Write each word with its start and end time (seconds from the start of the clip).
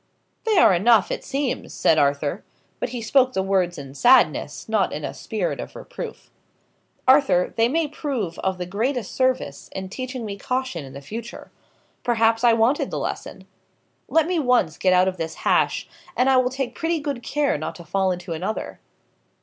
"They 0.45 0.57
are 0.57 0.73
enough, 0.73 1.11
it 1.11 1.23
seems," 1.23 1.75
said 1.75 1.99
Arthur. 1.99 2.43
But 2.79 2.89
he 2.89 3.03
spoke 3.03 3.33
the 3.33 3.43
words 3.43 3.77
in 3.77 3.93
sadness, 3.93 4.67
not 4.67 4.91
in 4.91 5.05
a 5.05 5.13
spirit 5.13 5.59
of 5.59 5.75
reproof. 5.75 6.31
"Arthur, 7.07 7.53
they 7.55 7.67
may 7.69 7.87
prove 7.87 8.39
of 8.39 8.57
the 8.57 8.65
greatest 8.65 9.13
service, 9.13 9.69
in 9.73 9.89
teaching 9.89 10.25
me 10.25 10.37
caution 10.39 10.85
for 10.85 10.89
the 10.91 11.01
future. 11.01 11.51
Perhaps 12.03 12.43
I 12.43 12.53
wanted 12.53 12.89
the 12.89 12.97
lesson. 12.97 13.45
Let 14.07 14.25
me 14.25 14.39
once 14.39 14.79
get 14.79 14.91
out 14.93 15.07
of 15.07 15.17
this 15.17 15.35
hash, 15.45 15.87
and 16.17 16.31
I 16.31 16.37
will 16.37 16.49
take 16.49 16.73
pretty 16.73 16.97
good 16.99 17.21
care 17.21 17.55
not 17.59 17.75
to 17.75 17.83
fall 17.85 18.11
into 18.11 18.33
another." 18.33 18.79